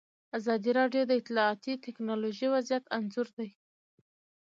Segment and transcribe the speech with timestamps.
[0.37, 3.51] ازادي راډیو د اطلاعاتی تکنالوژي وضعیت انځور کړی.